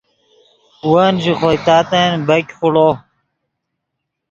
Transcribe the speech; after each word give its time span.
ون 0.91 1.13
ژے 1.23 1.33
خوئے 1.39 1.57
تاتن 1.65 2.11
بیګ 2.27 2.47
خوڑو 2.57 2.89